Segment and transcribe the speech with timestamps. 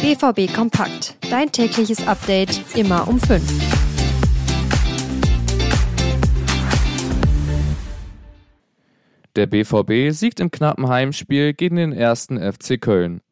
[0.00, 1.16] BVB Kompakt.
[1.28, 3.42] Dein tägliches Update immer um 5.
[9.34, 13.22] Der BVB siegt im knappen Heimspiel gegen den ersten FC Köln.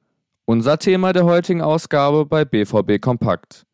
[0.45, 3.64] Unser Thema der heutigen Ausgabe bei BVB Kompakt.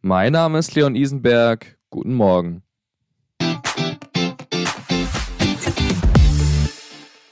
[0.00, 1.76] Mein Name ist Leon Isenberg.
[1.90, 2.62] Guten Morgen.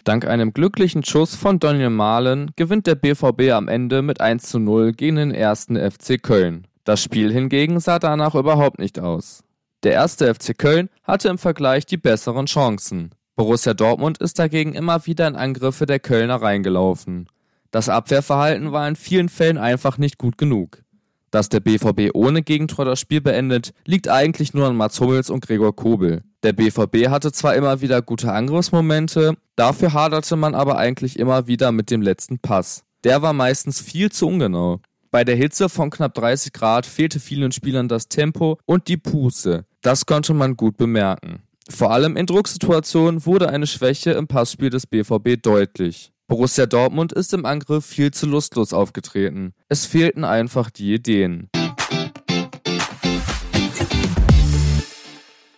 [0.06, 4.60] Dank einem glücklichen Schuss von Daniel Mahlen gewinnt der BVB am Ende mit 1 zu
[4.60, 6.68] 0 gegen den ersten FC Köln.
[6.84, 9.42] Das Spiel hingegen sah danach überhaupt nicht aus.
[9.82, 13.16] Der erste FC Köln hatte im Vergleich die besseren Chancen.
[13.34, 17.26] Borussia Dortmund ist dagegen immer wieder in Angriffe der Kölner reingelaufen.
[17.72, 20.84] Das Abwehrverhalten war in vielen Fällen einfach nicht gut genug.
[21.32, 25.44] Dass der BVB ohne Gegentor das Spiel beendet, liegt eigentlich nur an Mats Hummels und
[25.44, 26.22] Gregor Kobel.
[26.42, 31.72] Der BVB hatte zwar immer wieder gute Angriffsmomente, dafür haderte man aber eigentlich immer wieder
[31.72, 32.84] mit dem letzten Pass.
[33.04, 34.80] Der war meistens viel zu ungenau.
[35.10, 39.64] Bei der Hitze von knapp 30 Grad fehlte vielen Spielern das Tempo und die Puste.
[39.80, 41.42] Das konnte man gut bemerken.
[41.68, 46.12] Vor allem in Drucksituationen wurde eine Schwäche im Passspiel des BVB deutlich.
[46.28, 49.52] Borussia Dortmund ist im Angriff viel zu lustlos aufgetreten.
[49.68, 51.48] Es fehlten einfach die Ideen.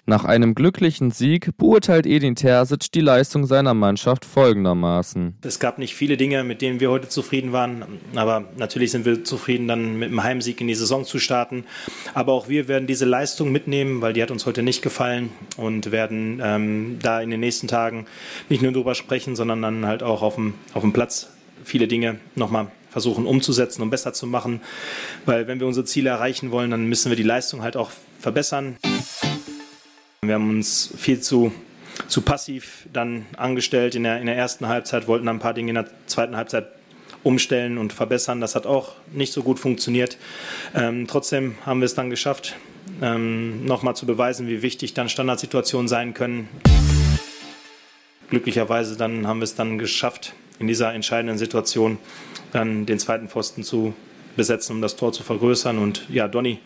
[0.08, 5.36] Nach einem glücklichen Sieg beurteilt Edin Terzic die Leistung seiner Mannschaft folgendermaßen.
[5.42, 7.84] Es gab nicht viele Dinge, mit denen wir heute zufrieden waren,
[8.14, 11.64] aber natürlich sind wir zufrieden, dann mit einem Heimsieg in die Saison zu starten.
[12.14, 15.28] Aber auch wir werden diese Leistung mitnehmen, weil die hat uns heute nicht gefallen
[15.58, 18.06] und werden ähm, da in den nächsten Tagen
[18.48, 21.28] nicht nur drüber sprechen, sondern dann halt auch auf dem, auf dem Platz
[21.64, 24.62] viele Dinge nochmal versuchen umzusetzen und besser zu machen.
[25.26, 28.78] Weil wenn wir unsere Ziele erreichen wollen, dann müssen wir die Leistung halt auch verbessern.
[30.28, 31.52] Wir haben uns viel zu,
[32.06, 35.70] zu passiv dann angestellt in der, in der ersten Halbzeit, wollten dann ein paar Dinge
[35.70, 36.68] in der zweiten Halbzeit
[37.22, 38.42] umstellen und verbessern.
[38.42, 40.18] Das hat auch nicht so gut funktioniert.
[40.74, 42.56] Ähm, trotzdem haben wir es dann geschafft,
[43.00, 46.48] ähm, nochmal zu beweisen, wie wichtig dann Standardsituationen sein können.
[48.28, 51.96] Glücklicherweise dann haben wir es dann geschafft, in dieser entscheidenden Situation
[52.52, 53.94] dann den zweiten Pfosten zu
[54.36, 55.78] besetzen, um das Tor zu vergrößern.
[55.78, 56.60] Und ja, Donny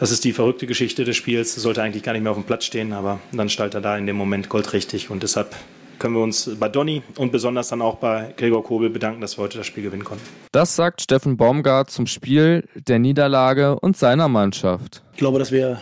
[0.00, 1.54] das ist die verrückte Geschichte des Spiels.
[1.54, 4.06] Sollte eigentlich gar nicht mehr auf dem Platz stehen, aber dann stellt er da in
[4.06, 5.54] dem Moment goldrichtig und deshalb
[5.98, 9.44] können wir uns bei Donny und besonders dann auch bei Gregor Kobel bedanken, dass wir
[9.44, 10.24] heute das Spiel gewinnen konnten.
[10.52, 15.02] Das sagt Steffen Baumgart zum Spiel, der Niederlage und seiner Mannschaft.
[15.14, 15.80] Ich glaube, dass wir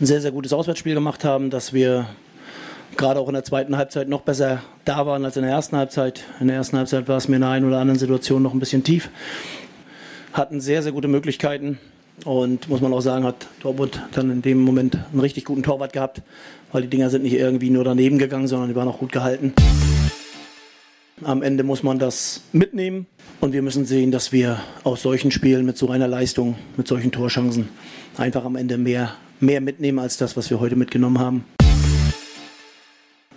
[0.00, 2.06] ein sehr, sehr gutes Auswärtsspiel gemacht haben, dass wir
[2.96, 6.24] gerade auch in der zweiten Halbzeit noch besser da waren als in der ersten Halbzeit.
[6.40, 8.60] In der ersten Halbzeit war es mir in der einen oder anderen Situation noch ein
[8.60, 9.10] bisschen tief.
[10.32, 11.78] Hatten sehr, sehr gute Möglichkeiten,
[12.24, 15.92] und muss man auch sagen, hat Dortmund dann in dem Moment einen richtig guten Torwart
[15.92, 16.22] gehabt,
[16.72, 19.52] weil die Dinger sind nicht irgendwie nur daneben gegangen, sondern die waren auch gut gehalten.
[21.22, 23.06] Am Ende muss man das mitnehmen
[23.40, 27.12] und wir müssen sehen, dass wir aus solchen Spielen mit so einer Leistung, mit solchen
[27.12, 27.68] Torchancen
[28.16, 31.44] einfach am Ende mehr, mehr mitnehmen als das, was wir heute mitgenommen haben.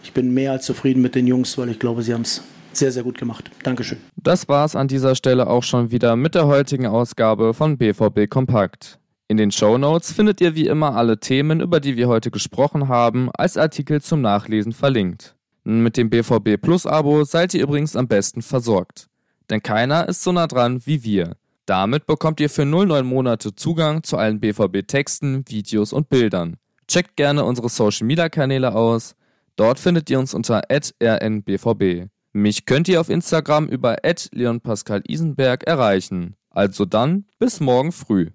[0.04, 2.44] Ich bin mehr als zufrieden mit den Jungs, weil ich glaube, sie haben es
[2.80, 3.52] sehr, sehr gut gemacht.
[3.64, 4.00] Dankeschön.
[4.16, 8.30] Das war es an dieser Stelle auch schon wieder mit der heutigen Ausgabe von BVB
[8.30, 9.00] Kompakt.
[9.28, 12.88] In den Show Notes findet ihr wie immer alle Themen, über die wir heute gesprochen
[12.88, 15.36] haben, als Artikel zum Nachlesen verlinkt.
[15.64, 19.08] Mit dem BVB Plus Abo seid ihr übrigens am besten versorgt.
[19.52, 21.36] Denn keiner ist so nah dran wie wir.
[21.68, 26.58] Damit bekommt ihr für 09 Monate Zugang zu allen BVB Texten, Videos und Bildern.
[26.88, 29.16] Checkt gerne unsere Social Media Kanäle aus.
[29.56, 32.08] Dort findet ihr uns unter rnbvb.
[32.40, 36.38] Mich könnt ihr auf Instagram über leonpascalisenberg erreichen.
[36.50, 38.30] Also dann, bis morgen früh.